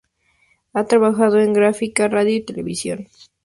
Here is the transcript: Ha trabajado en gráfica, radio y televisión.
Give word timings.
Ha 0.73 0.85
trabajado 0.85 1.37
en 1.39 1.53
gráfica, 1.53 2.07
radio 2.07 2.35
y 2.37 2.41
televisión. 2.43 3.07